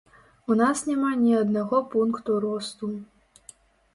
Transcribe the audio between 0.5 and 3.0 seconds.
У нас няма ні аднаго пункту росту.